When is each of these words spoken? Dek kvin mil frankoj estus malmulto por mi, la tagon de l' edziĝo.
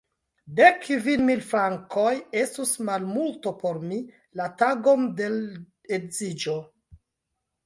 Dek 0.59 0.79
kvin 0.85 1.23
mil 1.27 1.43
frankoj 1.49 2.13
estus 2.43 2.71
malmulto 2.89 3.53
por 3.61 3.77
mi, 3.91 4.01
la 4.41 4.49
tagon 4.63 5.07
de 5.21 5.29
l' 5.37 5.95
edziĝo. 6.01 6.59